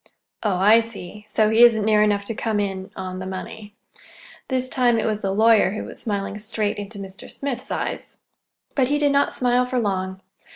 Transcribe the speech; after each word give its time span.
"Oh 0.41 0.55
I 0.55 0.79
see. 0.79 1.25
So 1.27 1.51
he 1.51 1.61
isn't 1.61 1.85
near 1.85 2.01
enough 2.01 2.25
to 2.25 2.33
come 2.33 2.59
in—on 2.59 3.19
the 3.19 3.27
money." 3.27 3.75
This 4.47 4.67
time 4.67 4.97
it 4.97 5.05
was 5.05 5.21
the 5.21 5.29
lawyer 5.31 5.73
who 5.73 5.83
was 5.83 6.01
smiling 6.01 6.39
straight 6.39 6.77
into 6.77 6.97
Mr. 6.97 7.29
Smith's 7.29 7.69
eyes. 7.69 8.17
But 8.73 8.87
he 8.87 8.97
did 8.97 9.11
not 9.11 9.31
smile 9.31 9.67
for 9.67 9.77
long. 9.77 10.19